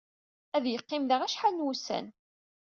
Ad 0.55 0.65
yeqqim 0.67 1.03
da 1.09 1.17
acḥal 1.23 1.53
n 1.55 1.65
wussan. 1.65 2.05